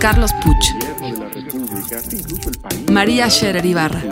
[0.00, 0.64] Carlos Puch.
[2.90, 4.02] María Scherer Ibarra.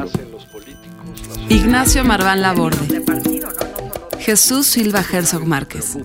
[1.48, 3.02] Ignacio Marván Laborde.
[4.18, 5.96] Jesús Silva Herzog Márquez.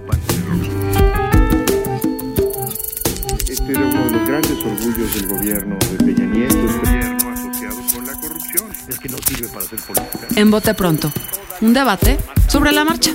[3.45, 8.07] Este era uno de los grandes orgullos del gobierno de Peña Nieto, gobierno asociado con
[8.07, 8.71] la corrupción.
[8.88, 10.27] Es que no sirve para hacer política.
[10.38, 11.11] En Bote Pronto,
[11.59, 13.11] un debate sobre la marcha.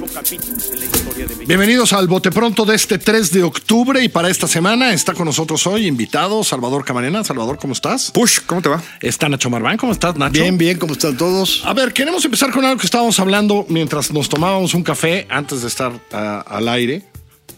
[1.48, 5.24] Bienvenidos al Bote Pronto de este 3 de octubre y para esta semana está con
[5.24, 7.24] nosotros hoy invitado Salvador Camarena.
[7.24, 8.10] Salvador, ¿cómo estás?
[8.10, 8.82] Push, ¿cómo te va?
[9.00, 10.42] Está Nacho Marván, ¿cómo estás, Nacho?
[10.42, 11.62] Bien, bien, ¿cómo están todos?
[11.64, 15.62] A ver, queremos empezar con algo que estábamos hablando mientras nos tomábamos un café antes
[15.62, 17.04] de estar ah, al aire.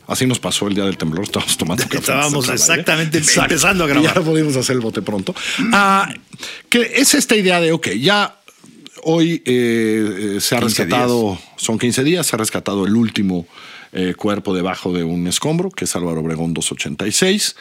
[0.07, 1.99] Así nos pasó el día del temblor, estábamos tomando café.
[1.99, 4.13] Estábamos exactamente empezando a grabar.
[4.13, 5.35] Y ya pudimos hacer el bote pronto.
[6.69, 8.37] Que es esta idea de, ok, ya
[9.03, 13.49] hoy eh, eh, se ha 15 rescatado, son 15 días, se ha rescatado el último
[13.93, 17.57] eh, cuerpo debajo de un escombro, que es Álvaro Obregón 286.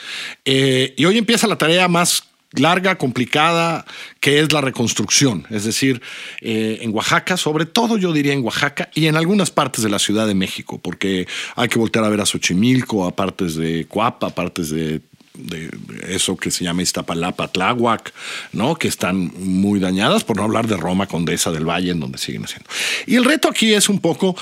[0.46, 3.86] Eh, y hoy empieza la tarea más larga, complicada,
[4.20, 5.46] que es la reconstrucción.
[5.50, 6.02] Es decir,
[6.42, 10.00] eh, en Oaxaca, sobre todo yo diría en Oaxaca y en algunas partes de la
[10.00, 14.28] Ciudad de México, porque hay que voltear a ver a Xochimilco, a partes de Coapa,
[14.28, 15.02] a partes de
[15.40, 15.70] de
[16.10, 18.14] eso que se llama Iztapalapa, Tláhuac,
[18.52, 18.76] ¿no?
[18.76, 22.44] Que están muy dañadas, por no hablar de Roma, Condesa del Valle, en donde siguen
[22.44, 22.70] haciendo.
[23.06, 24.36] Y el reto aquí es un poco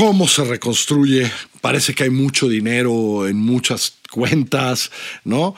[0.00, 1.30] cómo se reconstruye.
[1.60, 4.90] Parece que hay mucho dinero en muchas cuentas,
[5.24, 5.54] ¿no?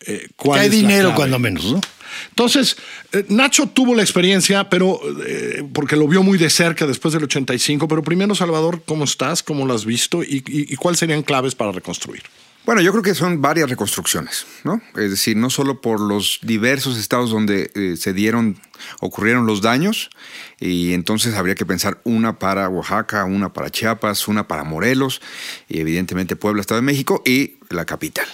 [0.00, 1.80] Eh, ¿cuál Que hay dinero cuando menos, ¿no?
[2.28, 2.76] Entonces,
[3.12, 7.24] eh, Nacho tuvo la experiencia, pero eh, porque lo vio muy de cerca después del
[7.24, 7.88] 85.
[7.88, 9.42] Pero primero, Salvador, ¿cómo estás?
[9.42, 10.22] ¿Cómo lo has visto?
[10.22, 12.22] ¿Y, y, y cuáles serían claves para reconstruir?
[12.66, 14.82] Bueno, yo creo que son varias reconstrucciones, ¿no?
[14.96, 18.60] Es decir, no solo por los diversos estados donde eh, se dieron,
[19.00, 20.10] ocurrieron los daños,
[20.58, 25.20] y entonces habría que pensar una para Oaxaca, una para Chiapas, una para Morelos,
[25.68, 28.26] y evidentemente Puebla, Estado de México, y la capital.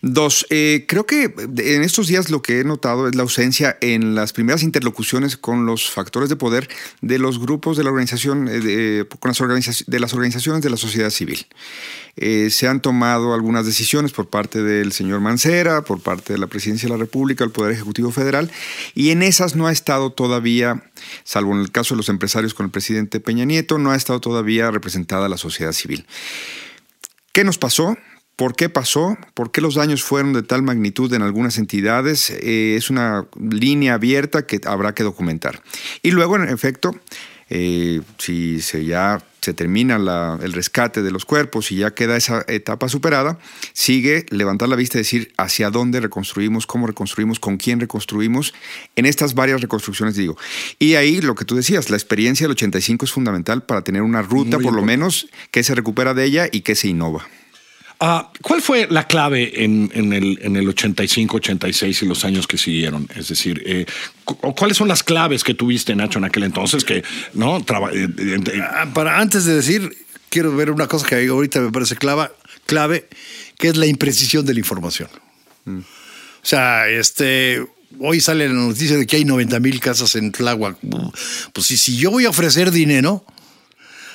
[0.00, 4.14] Dos, eh, creo que en estos días lo que he notado es la ausencia en
[4.14, 6.68] las primeras interlocuciones con los factores de poder
[7.02, 10.70] de los grupos de la organización, eh, de, con las organiza- de las organizaciones de
[10.70, 11.46] la sociedad civil.
[12.16, 16.46] Eh, se han tomado algunas decisiones por parte del señor Mancera, por parte de la
[16.46, 18.50] Presidencia de la República, el Poder Ejecutivo Federal,
[18.94, 20.82] y en esas no ha estado todavía,
[21.24, 24.20] salvo en el caso de los empresarios con el presidente Peña Nieto, no ha estado
[24.20, 26.06] todavía representada la sociedad civil.
[27.32, 27.96] ¿Qué nos pasó?
[28.36, 29.18] ¿Por qué pasó?
[29.34, 32.30] ¿Por qué los daños fueron de tal magnitud en algunas entidades?
[32.30, 35.62] Eh, es una línea abierta que habrá que documentar.
[36.02, 36.92] Y luego, en efecto,
[37.50, 42.16] eh, si se ya se termina la- el rescate de los cuerpos y ya queda
[42.16, 43.38] esa etapa superada,
[43.72, 48.54] sigue levantar la vista y decir hacia dónde reconstruimos, cómo reconstruimos, con quién reconstruimos,
[48.96, 50.36] en estas varias reconstrucciones, digo.
[50.78, 54.22] Y ahí lo que tú decías, la experiencia del 85 es fundamental para tener una
[54.22, 57.26] ruta, Muy por lo menos, que se recupera de ella y que se innova.
[58.00, 62.46] Ah, ¿Cuál fue la clave en, en el, en el 85, 86 y los años
[62.46, 63.08] que siguieron?
[63.16, 63.86] Es decir, eh,
[64.24, 66.84] cu- ¿cuáles son las claves que tuviste, Nacho, en aquel entonces?
[66.84, 67.02] Que,
[67.34, 67.60] ¿no?
[67.64, 69.90] Traba- eh, eh, eh, Ah, Para antes de decir,
[70.28, 72.28] quiero ver una cosa que ahorita me parece clave,
[72.66, 73.08] clave
[73.58, 75.08] que es la imprecisión de la información.
[75.66, 75.82] O
[76.42, 77.66] sea, este,
[77.98, 80.76] hoy sale la noticia de que hay 90 mil casas en Tláhuac.
[81.52, 83.24] Pues si, si yo voy a ofrecer dinero,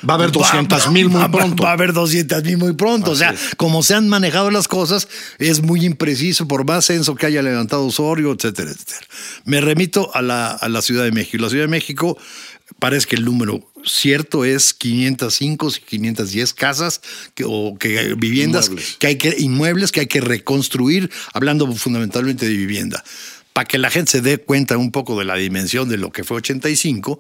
[0.07, 1.63] va a haber 200 mil muy pronto.
[1.63, 3.11] Va a haber 200 mil muy pronto.
[3.11, 5.07] o sea, como se han manejado las cosas,
[5.39, 9.07] es muy impreciso, por más censo que haya levantado Osorio, etcétera, etcétera.
[9.45, 11.41] Me remito a la, a la Ciudad de México.
[11.41, 12.17] La Ciudad de México
[12.79, 17.01] parece que el número cierto es 505, 510 casas
[17.35, 18.97] que, o que viviendas Inmuebles.
[18.99, 23.03] que hay que inmuebles que hay que reconstruir, hablando fundamentalmente de vivienda.
[23.53, 26.23] Para que la gente se dé cuenta un poco de la dimensión de lo que
[26.23, 27.19] fue 85,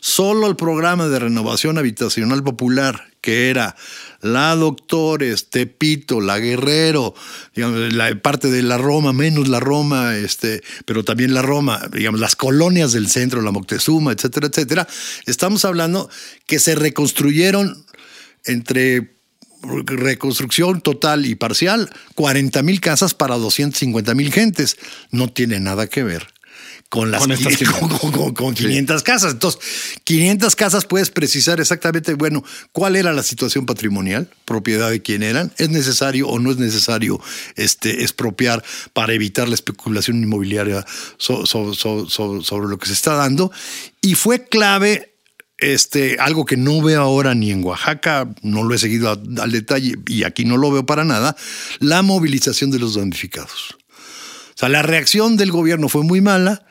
[0.00, 3.76] solo el programa de renovación habitacional popular, que era
[4.20, 7.14] la Doctores, Tepito, la Guerrero,
[7.54, 12.36] la parte de la Roma, menos la Roma, este, pero también la Roma, digamos, las
[12.36, 14.88] colonias del centro, la Moctezuma, etcétera, etcétera.
[15.26, 16.08] Estamos hablando
[16.46, 17.84] que se reconstruyeron
[18.44, 19.15] entre
[19.84, 24.76] reconstrucción total y parcial, 40 mil casas para 250 mil gentes.
[25.10, 26.26] No tiene nada que ver
[26.88, 29.32] con las Con estas con, con- con 500 casas.
[29.32, 29.60] Entonces,
[30.04, 35.52] 500 casas puedes precisar exactamente, bueno, cuál era la situación patrimonial, propiedad de quién eran,
[35.58, 37.20] es necesario o no es necesario
[37.56, 38.62] este, expropiar
[38.92, 40.84] para evitar la especulación inmobiliaria
[41.18, 43.50] so- so- so- so- sobre lo que se está dando.
[44.00, 45.12] Y fue clave
[45.58, 49.96] este, algo que no veo ahora ni en Oaxaca, no lo he seguido al detalle
[50.06, 51.36] y aquí no lo veo para nada,
[51.80, 53.76] la movilización de los damnificados.
[54.56, 56.66] O sea, la reacción del gobierno fue muy mala.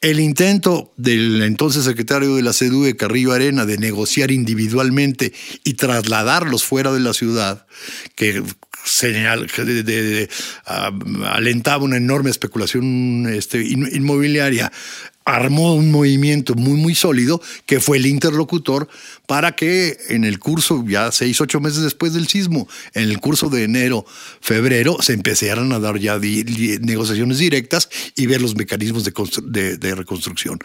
[0.00, 6.64] El intento del entonces secretario de la CEDUE, Carrillo Arena, de negociar individualmente y trasladarlos
[6.64, 7.66] fuera de la ciudad,
[8.14, 8.42] que
[8.84, 10.28] señal, de-
[10.66, 10.90] ah,
[11.32, 14.70] alentaba una enorme especulación este, in- inmobiliaria,
[15.24, 18.88] armó un movimiento muy, muy sólido, que fue el interlocutor,
[19.26, 23.48] para que en el curso, ya seis, ocho meses después del sismo, en el curso
[23.48, 24.04] de enero,
[24.40, 29.12] febrero, se empezaran a dar ya negociaciones directas y ver los mecanismos de,
[29.44, 30.58] de- de reconstrucción.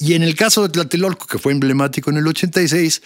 [0.00, 3.02] Y en el caso de Tlatelolco, que fue emblemático en el 86,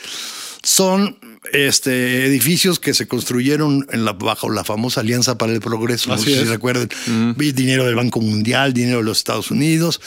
[0.63, 1.19] son
[1.53, 6.09] este, edificios que se construyeron en la, bajo la famosa Alianza para el Progreso.
[6.09, 6.89] No Así sé si recuerden.
[7.37, 10.01] Vi Dinero del Banco Mundial, dinero de los Estados Unidos,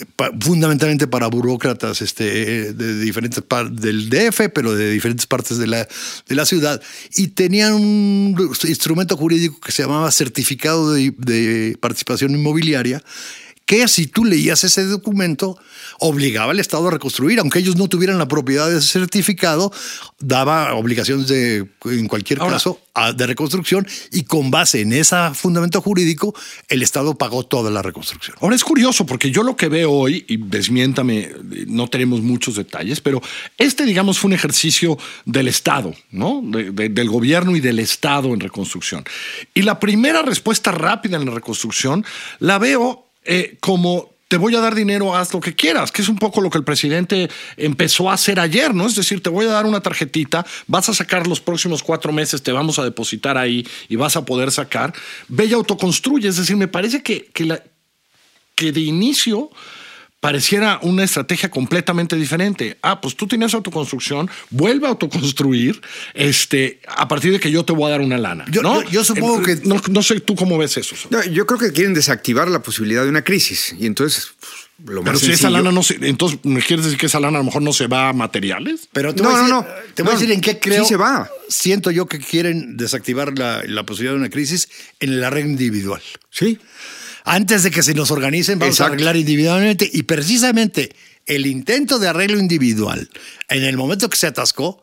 [0.00, 5.58] eh, pa- fundamentalmente para burócratas este, de diferentes partes del DF, pero de diferentes partes
[5.58, 5.86] de la,
[6.28, 6.80] de la ciudad.
[7.14, 13.02] Y tenían un instrumento jurídico que se llamaba Certificado de, de Participación Inmobiliaria
[13.70, 15.56] que si tú leías ese documento
[16.00, 19.70] obligaba al Estado a reconstruir, aunque ellos no tuvieran la propiedad de ese certificado,
[20.18, 25.14] daba obligaciones de, en cualquier Ahora- caso, a- de reconstrucción y con base en ese
[25.34, 26.34] fundamento jurídico,
[26.68, 28.36] el Estado pagó toda la reconstrucción.
[28.40, 31.30] Ahora es curioso porque yo lo que veo hoy, y desmiéntame,
[31.68, 33.22] no tenemos muchos detalles, pero
[33.56, 36.40] este, digamos, fue un ejercicio del Estado, ¿no?
[36.44, 39.04] De- de- del gobierno y del Estado en reconstrucción.
[39.54, 42.04] Y la primera respuesta rápida en la reconstrucción
[42.40, 46.08] la veo eh, como te voy a dar dinero, haz lo que quieras, que es
[46.08, 48.86] un poco lo que el presidente empezó a hacer ayer, ¿no?
[48.86, 52.40] Es decir, te voy a dar una tarjetita, vas a sacar los próximos cuatro meses,
[52.40, 54.94] te vamos a depositar ahí y vas a poder sacar.
[55.26, 56.28] Ve y autoconstruye.
[56.28, 57.60] Es decir, me parece que, que la,
[58.54, 59.50] que de inicio
[60.20, 62.76] pareciera una estrategia completamente diferente.
[62.82, 65.80] Ah, pues tú tienes autoconstrucción, vuelve a autoconstruir
[66.14, 68.44] este, a partir de que yo te voy a dar una lana.
[68.50, 68.82] Yo- ¿no?
[68.82, 70.94] yo- yo supongo Eh, que- No, no sé tú cómo ves eso.
[71.10, 73.74] No, yo creo que quieren desactivar la posibilidad de una crisis.
[73.78, 74.52] Y entonces, pues,
[74.94, 75.96] lo Pero más si esa lana no se.
[76.06, 78.88] Entonces, ¿me quieres decir que esa lana a lo mejor no se va a materiales?
[78.92, 79.94] Pero te No, voy a no, decir, no.
[79.94, 80.84] Te voy No, a decir en qué sí creo.
[80.84, 81.30] se va.
[81.48, 84.68] Siento yo que quieren desactivar la, la posibilidad de una crisis
[85.00, 86.02] en el arreglo individual.
[86.30, 86.58] Sí.
[87.24, 88.92] Antes de que se nos organicen, vamos Exacto.
[88.92, 89.88] a arreglar individualmente.
[89.92, 90.90] Y precisamente
[91.26, 93.08] el intento de arreglo individual,
[93.48, 94.82] en el momento que se atascó,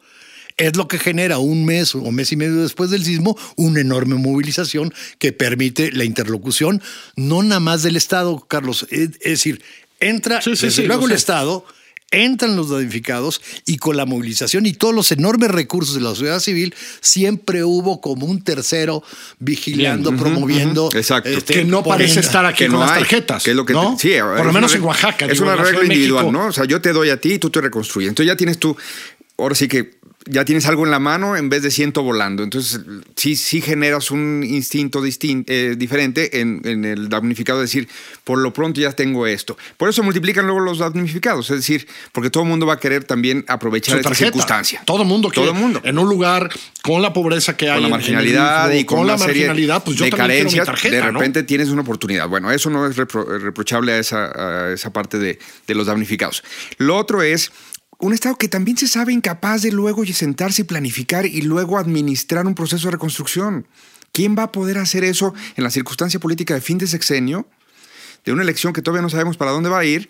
[0.57, 4.15] es lo que genera un mes o mes y medio después del sismo una enorme
[4.15, 6.81] movilización que permite la interlocución,
[7.15, 8.87] no nada más del Estado, Carlos.
[8.89, 9.61] Es, decir,
[9.99, 11.17] entra Sí, sí, desde sí, luego el sé.
[11.17, 11.65] Estado,
[12.12, 16.39] entran los damnificados y con la movilización y todos los enormes recursos de la sociedad
[16.39, 19.04] civil, siempre hubo como un tercero
[19.39, 20.24] vigilando, Bien.
[20.24, 20.86] promoviendo.
[20.88, 21.30] este, Exacto.
[21.45, 23.44] que no parece estar aquí que con no las hay, tarjetas.
[23.44, 23.95] que es lo que ¿no?
[23.98, 25.25] te- sí, Por lo menos una en Oaxaca.
[25.25, 26.44] Es digo, una regla individual, México.
[26.44, 26.50] ¿no?
[26.50, 28.09] O sea, yo te doy a ti y tú te reconstruyes.
[28.09, 28.77] Entonces ya tienes tú,
[29.38, 29.96] ahora sí que
[30.29, 32.44] ya tienes algo en la mano en vez de ciento volando.
[32.44, 32.79] Entonces
[33.15, 37.88] sí, sí generas un instinto distin- eh, diferente en, en el damnificado, decir,
[38.24, 39.57] por lo pronto ya tengo esto.
[39.77, 43.03] Por eso multiplican luego los damnificados, es decir, porque todo el mundo va a querer
[43.03, 44.81] también aprovechar esta circunstancia.
[44.85, 45.57] Todo el mundo Todo quiere.
[45.57, 45.81] el mundo.
[45.83, 46.50] En un lugar
[46.81, 47.73] con la pobreza que hay.
[47.75, 50.66] con la en- marginalidad en el y con, la marginalidad, pues yo de también carencias,
[50.66, 51.19] tarjeta, de ¿no?
[51.19, 52.28] repente tienes una oportunidad.
[52.28, 56.44] Bueno, eso no es repro- reprochable a esa, a esa parte de, de los damnificados.
[56.78, 57.51] Lo otro es
[57.99, 62.45] un Estado que también se sabe incapaz de luego sentarse y planificar y luego administrar
[62.45, 63.68] un proceso de reconstrucción.
[64.11, 67.47] ¿Quién va a poder hacer eso en la circunstancia política de fin de sexenio?
[68.25, 70.09] de una elección que todavía no sabemos para dónde va a ir,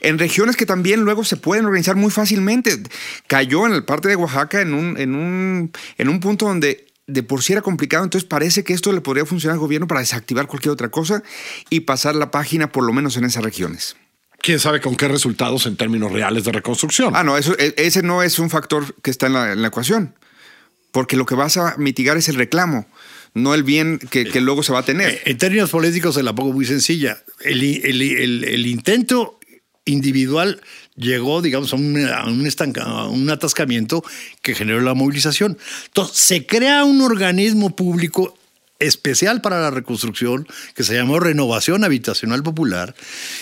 [0.00, 2.80] en regiones que también luego se pueden organizar muy fácilmente.
[3.26, 7.22] Cayó en el parte de Oaxaca en un, en un, en un punto donde de
[7.24, 10.46] por sí era complicado, entonces parece que esto le podría funcionar al gobierno para desactivar
[10.46, 11.24] cualquier otra cosa
[11.68, 13.96] y pasar la página por lo menos en esas regiones.
[14.40, 17.14] Quién sabe con qué resultados en términos reales de reconstrucción.
[17.16, 19.68] Ah, no, eso, e- ese no es un factor que está en la, en la
[19.68, 20.14] ecuación,
[20.92, 22.86] porque lo que vas a mitigar es el reclamo,
[23.34, 25.10] no el bien que, que luego se va a tener.
[25.10, 27.18] Eh, En términos políticos se la pongo muy sencilla.
[27.40, 29.38] El, el- el- el intento
[29.84, 30.60] individual
[30.96, 34.02] llegó, digamos, a un, a un estanca- a un atascamiento
[34.42, 35.58] que generó la movilización.
[35.86, 38.36] Entonces, se crea un organismo público
[38.78, 42.94] especial para la reconstrucción que se llamó Renovación Habitacional Popular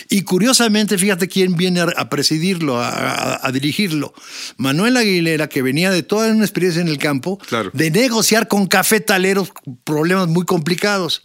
[0.08, 4.14] y curiosamente fíjate quién viene a, presidirlo, a, a- a dirigirlo.
[4.56, 7.70] Manuel Aguilera que venía de toda una experiencia en el campo Claro.
[7.72, 9.52] de negociar con cafetaleros
[9.84, 11.22] problemas muy complicados.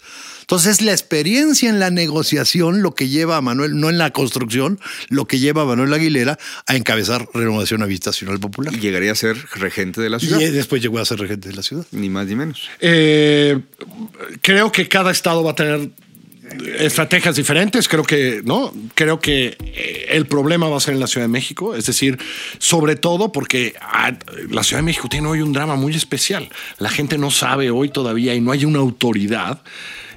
[0.49, 4.09] Entonces es la experiencia en la negociación lo que lleva a Manuel, no en la
[4.09, 4.79] construcción,
[5.09, 8.73] lo que lleva a Manuel Aguilera a encabezar Renovación Habitacional Popular.
[8.73, 10.39] Y llegaría a ser regente de la ciudad.
[10.39, 11.85] Y después llegó a ser regente de la ciudad.
[11.91, 12.67] Ni más ni menos.
[12.79, 13.59] Eh,
[14.41, 15.91] creo que cada estado va a tener
[16.79, 17.87] estrategias diferentes.
[17.87, 18.73] Creo que, ¿no?
[18.95, 21.75] Creo que eh, el problema va a ser en la Ciudad de México.
[21.75, 22.17] Es decir,
[22.57, 24.17] sobre todo porque ah,
[24.49, 26.49] la Ciudad de México tiene hoy un drama muy especial.
[26.79, 29.61] La gente no sabe hoy todavía y no hay una autoridad.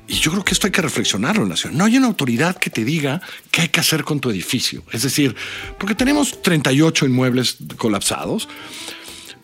[0.09, 1.71] Y yo creo que esto hay que reflexionarlo en.
[1.73, 4.83] No hay una autoridad que te diga qué hay que hacer con tu edificio.
[4.93, 5.35] Es decir,
[5.79, 8.49] porque tenemos 38 inmuebles colapsados,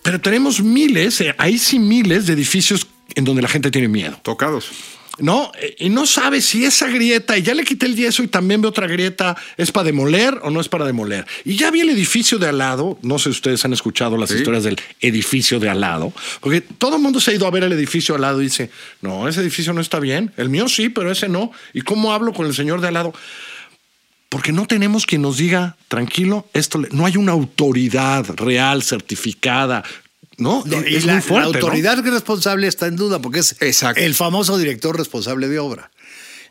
[0.02, 4.18] pero tenemos miles, eh, ahí sí miles de edificios en donde la gente tiene miedo.
[4.22, 4.70] Tocados.
[5.18, 5.52] ¿No?
[5.60, 8.60] Eh, Y no sabe si esa grieta, y ya le quité el yeso y también
[8.60, 11.26] veo otra grieta, es para demoler o no es para demoler.
[11.44, 14.30] Y ya vi el edificio de al lado, no sé si ustedes han escuchado las
[14.30, 17.64] historias del edificio de al lado, porque todo el mundo se ha ido a ver
[17.64, 18.70] el edificio al lado y dice,
[19.00, 21.50] no, ese edificio no está bien, el mío sí, pero ese no.
[21.74, 23.12] ¿Y cómo hablo con el señor de al lado?
[24.28, 29.82] Porque no tenemos quien nos diga, tranquilo, esto le- no hay una autoridad real, certificada,
[30.38, 30.64] ¿no?
[30.66, 31.66] Y es la, muy fuerte, la ¿no?
[31.66, 34.00] autoridad responsable está en duda porque es Exacto.
[34.00, 35.90] el famoso director responsable de obra.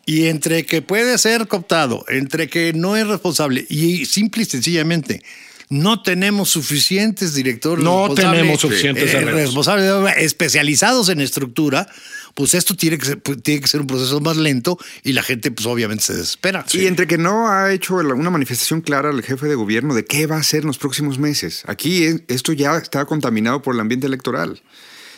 [0.06, 5.22] Y entre que puede ser cooptado, entre que no es responsable y simple y sencillamente
[5.70, 11.88] no tenemos suficientes directores No responsables, tenemos suficientes eh, responsables especializados en estructura,
[12.36, 15.24] pues esto tiene que, ser, pues, tiene que ser un proceso más lento y la
[15.24, 16.66] gente pues obviamente se desespera.
[16.72, 20.28] Y entre que no ha hecho una manifestación clara al jefe de gobierno de qué
[20.28, 21.64] va a hacer en los próximos meses.
[21.66, 24.62] Aquí esto ya está contaminado por el ambiente electoral.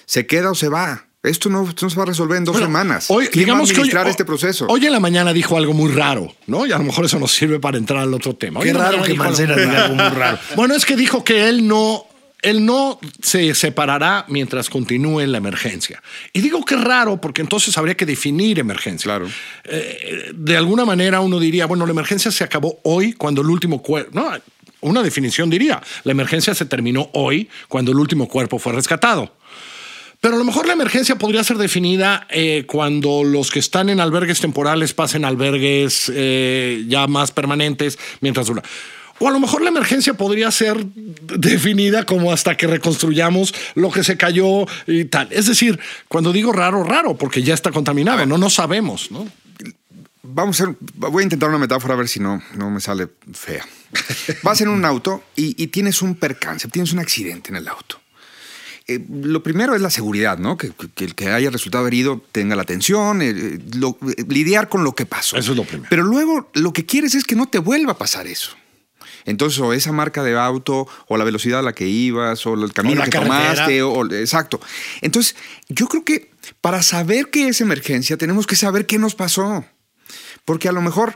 [0.06, 1.09] ¿Se queda o se va?
[1.21, 3.07] Esto no, esto no se va a resolver en dos Bueno, semanas.
[3.09, 4.67] Hoy, ¿Quién digamos va a que hoy, este proceso?
[4.69, 6.65] Hoy en la mañana dijo algo muy raro, ¿no?
[6.65, 8.61] Y a lo mejor eso nos sirve para entrar al otro tema.
[8.61, 10.39] Hoy Qué raro que algo Mancera muy diga algo muy raro.
[10.55, 12.05] Bueno, es que dijo que él no,
[12.41, 16.01] él no se separará mientras continúe la emergencia.
[16.31, 19.09] Y digo que raro porque entonces habría que definir emergencia.
[19.09, 19.27] Claro.
[19.65, 23.81] Eh, de alguna manera uno diría, bueno, la emergencia se acabó hoy cuando el último
[23.81, 24.31] cuerpo, no,
[24.79, 29.33] una definición diría, la emergencia se terminó hoy cuando el último cuerpo fue rescatado.
[30.21, 34.01] Pero a lo mejor la emergencia podría ser definida eh, cuando los que están en
[34.01, 38.61] albergues temporales pasen a albergues eh, ya más permanentes mientras dura.
[39.19, 44.03] O a lo mejor la emergencia podría ser definida como hasta que reconstruyamos lo que
[44.03, 45.27] se cayó y tal.
[45.31, 49.27] Es decir, cuando digo raro, raro, porque ya está contaminado, no, no sabemos, ¿no?
[50.21, 53.07] Vamos a hacer, voy a intentar una metáfora a ver si no, no me sale
[53.33, 53.65] fea.
[54.43, 57.99] Vas en un auto y, y tienes un percance, tienes un accidente en el auto.
[58.89, 60.58] Eh, lo primero es la seguridad, ¿no?
[60.58, 64.67] Que, que el que haya resultado herido tenga la atención, eh, eh, lo- eh, lidiar
[64.69, 65.38] con lo que pasó.
[65.38, 65.88] Eso es lo primero.
[65.89, 68.51] Pero luego lo que quieres es que no te vuelva a pasar eso.
[69.25, 72.74] Entonces, o esa marca de auto, o la velocidad a la que ibas, o el
[72.74, 73.53] camino la que carretera.
[73.53, 74.60] tomaste, o, o- exacto.
[75.01, 75.36] Entonces,
[75.67, 76.31] yo creo que
[76.62, 79.65] para saber qué es emergencia, tenemos que saber qué nos pasó.
[80.46, 81.15] Porque a lo mejor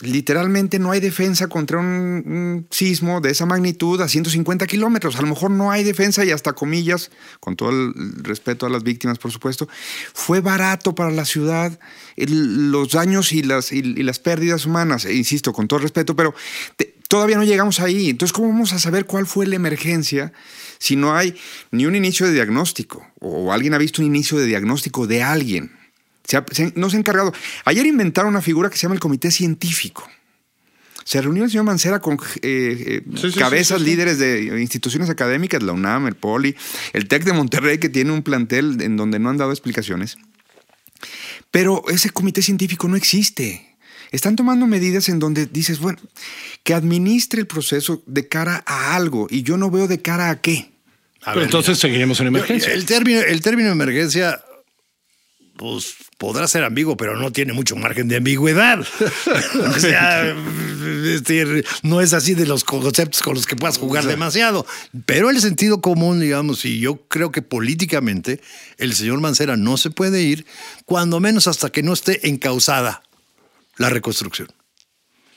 [0.00, 5.16] literalmente no hay defensa contra un, sismo de esa magnitud a 150 kilómetros.
[5.16, 7.10] A lo mejor no hay defensa y hasta comillas,
[7.40, 9.68] con todo el respeto a las víctimas, por supuesto,
[10.12, 11.78] fue barato para la ciudad
[12.16, 15.04] los daños y las, y, las pérdidas humanas.
[15.04, 16.34] E insisto, con todo respeto, pero
[17.08, 18.10] todavía no llegamos ahí.
[18.10, 20.32] Entonces, ¿cómo vamos a saber cuál fue la emergencia
[20.78, 21.34] si no hay
[21.70, 25.85] ni un inicio de diagnóstico o alguien ha visto un inicio de diagnóstico de alguien?
[26.26, 27.32] Se ha- se- no se ha encargado.
[27.64, 30.08] Ayer inventaron una figura que se llama el Comité Científico.
[31.04, 33.96] Se reunió el señor Mancera con eh, eh, Sí, sí, cabezas sí, sí, sí.
[33.96, 36.56] líderes de instituciones académicas, la UNAM, el POLI,
[36.94, 40.18] el TEC de Monterrey, que tiene un plantel en donde no han dado explicaciones.
[41.52, 43.76] Pero ese comité científico no existe.
[44.10, 45.98] Están tomando medidas en donde dices, bueno,
[46.64, 50.40] que administre el proceso de cara a algo y yo no veo de cara a
[50.40, 50.72] qué.
[51.22, 52.72] A Pero ver, entonces seguiremos en emergencia.
[52.72, 54.42] El término, el término emergencia,
[55.56, 58.80] pues podrá ser ambiguo, pero no tiene mucho margen de ambigüedad.
[59.76, 60.34] o sea,
[61.04, 64.66] este, no es así de los conceptos con los que puedas jugar demasiado.
[65.04, 68.40] Pero el sentido común, digamos, y yo creo que políticamente
[68.78, 70.46] el señor Mancera no se puede ir,
[70.84, 73.02] cuando menos hasta que no esté encausada
[73.76, 74.48] la reconstrucción.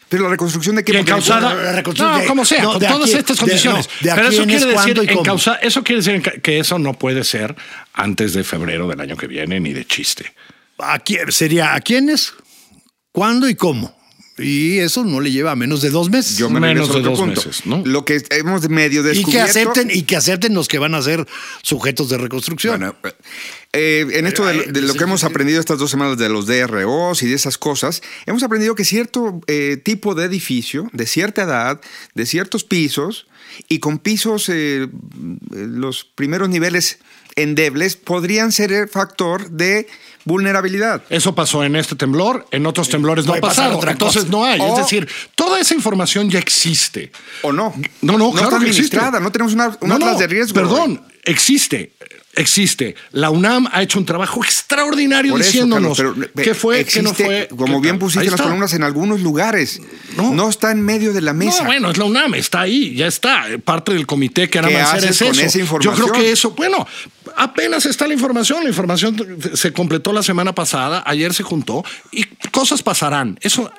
[0.07, 2.88] Pero la reconstrucción de qué encausada, la reconstrucción no, de- como sea, no, con de
[2.88, 3.88] todas aquí- estas de- condiciones.
[3.88, 6.93] no, de a Pero eso es, quiere, decir encausa- eso quiere decir que eso no
[6.93, 7.55] puede ser
[7.93, 10.33] antes de febrero del año que viene, ni de chiste.
[10.79, 12.33] ¿A quién, sería a quiénes,
[13.12, 13.98] cuándo y cómo.
[14.38, 16.38] Y eso no le lleva a menos de dos meses.
[16.38, 17.41] Yo me Menos de dos punto.
[17.41, 17.83] meses, ¿no?
[17.86, 19.50] Lo que hemos medio y que descubierto...
[19.50, 21.27] acepten y que acepten los que van a ser
[21.62, 22.79] sujetos de reconstrucción.
[22.79, 22.95] Bueno,
[23.74, 27.21] eh, en esto de, de lo que hemos aprendido estas dos semanas de los DROs
[27.21, 31.81] y de esas cosas, hemos aprendido que cierto eh, tipo de edificio, de cierta edad,
[32.15, 33.27] de ciertos pisos,
[33.67, 34.88] y con pisos, eh,
[35.51, 37.00] los primeros niveles
[37.36, 39.88] endebles podrían ser factor de
[40.29, 41.01] vulnerabilidad.
[41.09, 43.81] Eso pasó en este temblor, en otros temblores no, ha pasado.
[43.86, 44.62] Entonces no hay.
[44.62, 47.12] O- es decir, toda esa información ya existe.
[47.41, 47.74] ¿O no?
[48.01, 48.95] No, no, claro está que existe.
[48.95, 50.53] administrada, no tenemos una, una No, no, de riesgo.
[50.53, 51.93] Perdón, existe.
[52.33, 52.95] Existe.
[53.12, 57.09] La UNAM ha hecho un trabajo extraordinario eso, diciéndonos Carlos, pero, qué fue, qué no
[57.09, 57.57] existe, fue.
[57.57, 59.81] Como bien pusiste las columnas en algunos lugares.
[60.15, 60.33] No.
[60.33, 61.63] No, está en medio de la mesa.
[61.63, 63.45] No, bueno, es la UNAM, está ahí, ya está.
[63.65, 65.41] Parte del comité que hará ¿Qué hacer es con eso.
[65.59, 66.88] esa Yo creo que eso, bueno,
[67.36, 68.63] apenas está la información.
[68.63, 73.38] La información se completó la semana pasada, ayer se juntó y cosas pasarán.
[73.41, 73.71] Eso,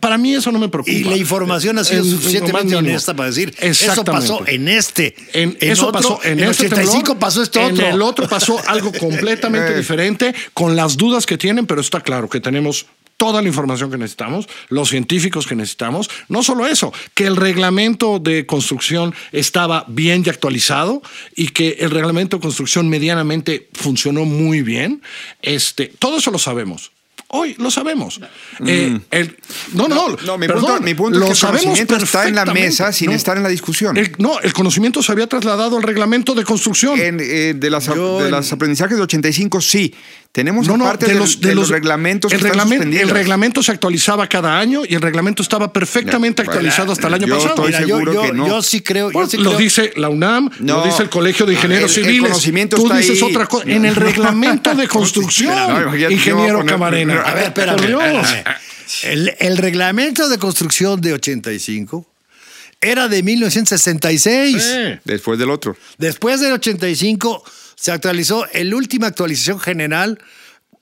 [0.00, 0.96] para mí, eso no me preocupa.
[0.96, 2.78] Y la información ha sido En- en más suficientemente mínimo.
[2.90, 4.28] honesta para decir, eso Exactamente.
[4.28, 5.14] pasó en este.
[5.32, 7.96] En, eso otro, pasó en, el este 85 temblor, pasó esto en otro.
[8.06, 9.76] Otro pasó algo completamente Eh.
[9.76, 12.86] diferente con las dudas que tienen, pero está claro que tenemos
[13.16, 18.18] toda la información que necesitamos, los científicos que necesitamos, no solo eso, que el reglamento
[18.18, 21.02] de construcción estaba bien y actualizado
[21.34, 25.02] y que el reglamento de construcción medianamente funcionó muy bien,
[25.42, 26.92] este, todo eso lo sabemos.
[27.36, 28.20] Hoy lo sabemos.
[28.64, 29.36] Eh, el-
[29.74, 30.16] no, no, Mm.
[30.26, 32.92] No, mi perdón, punto, mi punto lo es que el conocimiento está en la mesa
[32.92, 33.96] sin No, estar en la discusión.
[33.96, 36.98] el- no, el conocimiento se había trasladado al reglamento de construcción.
[36.98, 39.94] En, eh, de las, Yo de en- los aprendizajes de 85, sí.
[40.36, 42.98] Tenemos No, no, parte de los, de, de los, los reglamentos el que están reglamento,
[43.00, 47.14] el reglamento se actualizaba cada año y el reglamento estaba perfectamente Ya, actualizado hasta el
[47.14, 47.54] año yo pasado.
[47.54, 48.46] estoy Mira, yo, seguro yo- que no.
[48.46, 50.76] yo sí creo, yo Bueno, sí lo creo- dice la UNAM, No.
[50.80, 52.28] lo dice el Colegio de Ingenieros El- el Civiles.
[52.28, 53.30] conocimiento Tú está dices ahí.
[53.30, 53.64] otra cosa.
[53.66, 55.54] En el reglamento de construcción,
[56.10, 57.20] ingeniero poner- Camarena.
[57.22, 58.34] A ver, espérame.
[59.04, 62.06] El, el reglamento de construcción de 85
[62.78, 64.62] era de 1966.
[64.62, 65.00] Sí.
[65.04, 65.78] Después del otro.
[65.96, 67.42] Después del 85
[67.76, 68.46] se actualizó.
[68.52, 70.18] La última actualización general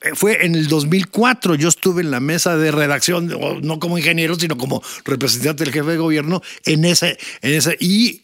[0.01, 1.57] eh, fue en el 2004.
[1.57, 3.27] Yo estuve en la mesa de redacción,
[3.63, 8.23] no como ingeniero, sino como representante del jefe de gobierno en ese, en ese y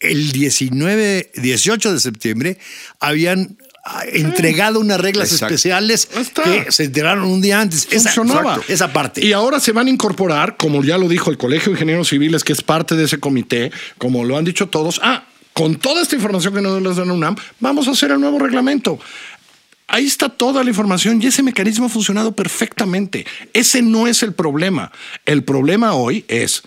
[0.00, 2.58] el 19, 18 de septiembre
[3.00, 5.54] habían ah, entregado unas reglas Exacto.
[5.54, 6.42] especiales está.
[6.42, 7.86] que se enteraron un día antes.
[7.90, 8.54] Esa, funcionaba.
[8.54, 9.24] exacto, esa parte.
[9.24, 12.44] Y ahora se van a incorporar, como ya lo dijo el Colegio de Ingenieros Civiles,
[12.44, 15.26] que es parte de ese comité, como lo han dicho todos, ah,
[15.60, 18.98] con toda esta información que nos da la UNAM, vamos a hacer el nuevo reglamento.
[19.88, 23.26] Ahí está toda la información y ese mecanismo ha funcionado perfectamente.
[23.52, 24.90] Ese no es el problema.
[25.26, 26.62] El problema hoy es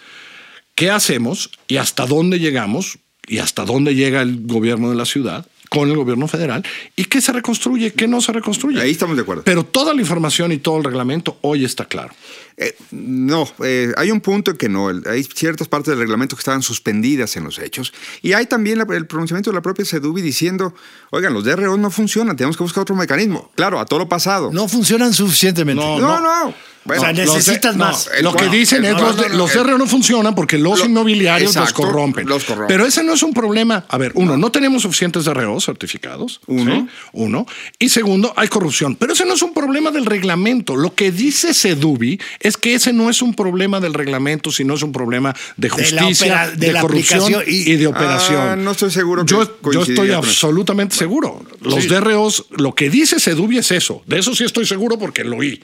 [0.76, 5.48] qué hacemos y hasta dónde llegamos y hasta dónde llega el gobierno de la ciudad
[5.74, 6.64] con el gobierno federal
[6.96, 8.80] y qué se reconstruye, qué no se reconstruye.
[8.80, 9.42] Ahí estamos de acuerdo.
[9.44, 12.14] Pero toda la información y todo el reglamento hoy está claro.
[12.58, 14.92] Eh, no, eh, hay un punto en que no.
[14.92, 17.92] El- Hay ciertas partes del reglamento que estaban suspendidas en los hechos.
[18.22, 20.76] Y hay también la- el pronunciamiento de la propia SEDUBI diciendo,
[21.10, 23.52] oigan, los DRO no funcionan, tenemos que buscar otro mecanismo.
[23.56, 24.52] Claro, a todo lo pasado.
[24.54, 25.84] no funcionan suficientemente.
[25.84, 26.20] No, no.
[26.22, 26.54] no.
[26.86, 28.10] Bueno, O sea, necesitas No, más.
[28.18, 31.52] el- lo que dicen es no, los, no, DRO no funcionan porque los Lo- inmobiliarios
[31.56, 32.28] exacto, los corrompen.
[32.28, 32.68] los corrompen.
[32.68, 33.86] Pero ese no es un problema.
[33.88, 36.42] A ver, uno, no tenemos suficientes DRO certificados.
[36.48, 36.76] Uno.
[36.76, 36.88] ¿sí?
[37.14, 37.46] Uno.
[37.80, 38.96] Y segundo, hay corrupción.
[38.96, 40.76] Pero ese no es un problema del reglamento.
[40.76, 44.84] Lo que dice Sedubi es que ese no es un problema del reglamento, sino es
[44.84, 48.42] un problema de De la justicia, opera- de, de la corrupción y, y- de operación.
[48.42, 51.44] Ah, no estoy seguro que Yo, yo estoy absolutamente seguro.
[51.62, 51.88] Los Sí.
[51.90, 54.02] DROs, lo que dice Sedubi es eso.
[54.06, 55.62] De eso sí estoy seguro porque lo oí.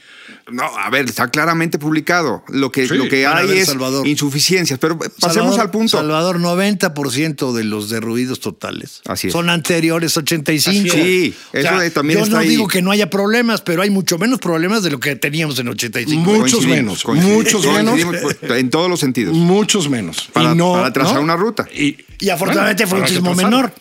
[0.52, 2.44] No, a ver, está claramente publicado.
[2.50, 2.94] Lo que, Sí.
[2.96, 4.08] lo que hay ver, es Salvador.
[4.08, 4.80] insuficiencias.
[4.80, 5.98] Pero pasemos Salvador, al punto.
[5.98, 9.34] Salvador, 90% de los derruidos totales Así es.
[9.34, 10.70] son anteriores 85.
[10.70, 10.94] Así es.
[10.94, 12.50] Sí, eso de- también yo está no ahí.
[12.50, 15.68] digo que no haya problemas, pero hay mucho menos problemas de lo que teníamos en
[15.70, 16.22] 85.
[16.22, 18.00] Muchos menos, muchos menos.
[18.42, 19.36] En todos los sentidos.
[19.36, 20.30] Muchos menos.
[20.34, 21.22] Para- y no, para trazar ¿no?
[21.22, 21.68] una ruta.
[21.74, 23.72] Y, Y afortunadamente bueno, fue un sismo menor.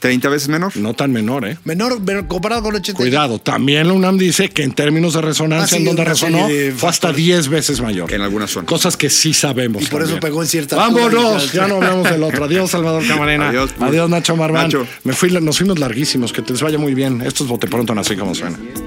[0.00, 0.76] 30 veces menor.
[0.76, 1.56] No tan menor, ¿eh?
[1.64, 2.98] Menor pero comparado con 85.
[2.98, 6.46] Cuidado, también la UNAM dice que en términos de resonancia, Ah, sí, en donde resonó,
[6.48, 7.24] de fue hasta factores.
[7.24, 8.12] 10 veces mayor.
[8.12, 8.68] En algunas zonas.
[8.68, 9.82] Cosas que sí sabemos.
[9.82, 10.20] Y por eso también.
[10.20, 10.76] pegó en cierta.
[10.76, 12.44] Vámonos, ya no hablamos del otro.
[12.44, 13.48] Adiós, Salvador Camarena.
[13.48, 14.10] Adiós, Adiós, pues.
[14.10, 14.64] Nacho Marván.
[14.64, 14.86] Nacho.
[15.04, 17.22] Me fui, nos fuimos larguísimos, que te les vaya muy bien.
[17.22, 18.58] Estos bote pronto así como suena.
[18.58, 18.84] Es.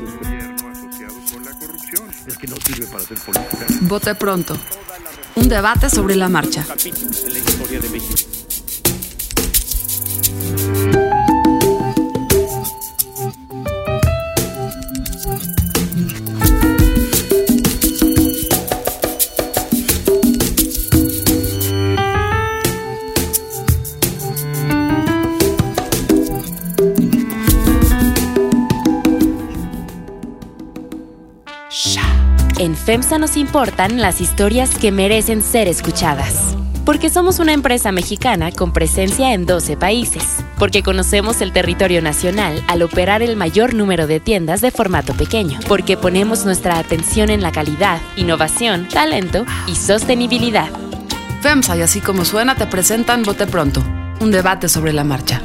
[3.81, 4.57] Vote pronto.
[5.35, 6.65] Un debate sobre la marcha.
[32.87, 36.56] FEMSA nos importan las historias que merecen ser escuchadas.
[36.87, 40.23] Porque somos una empresa mexicana con presencia en 12 países.
[40.57, 45.59] Porque conocemos el territorio nacional al operar el mayor número de tiendas de formato pequeño.
[45.67, 50.69] Porque ponemos nuestra atención en la calidad, innovación, talento y sostenibilidad.
[51.41, 53.83] FEMSA y así como suena te presentan Vote Pronto.
[54.21, 55.41] Un debate sobre la marcha.